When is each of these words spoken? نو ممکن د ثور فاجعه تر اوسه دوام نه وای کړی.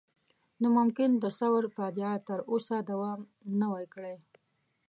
نو 0.61 0.67
ممکن 0.77 1.09
د 1.17 1.25
ثور 1.39 1.63
فاجعه 1.77 2.15
تر 2.27 2.39
اوسه 2.51 2.75
دوام 2.89 3.19
نه 3.59 3.67
وای 3.71 3.85
کړی. 3.93 4.15